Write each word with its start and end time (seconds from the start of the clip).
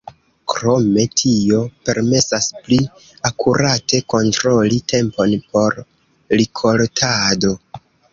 Krome 0.51 1.01
tio 1.21 1.57
permesas 1.89 2.47
pli 2.67 2.79
akurate 3.29 3.99
kontroli 4.13 4.79
tempon 4.93 5.35
por 5.53 5.77
rikoltado. 6.41 7.53